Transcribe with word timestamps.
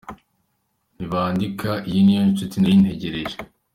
Ntibandika: 0.95 1.69
Iyi 1.89 2.01
niyo 2.05 2.23
nshuti 2.31 2.55
nari 2.57 2.75
ntegereje. 2.81 3.35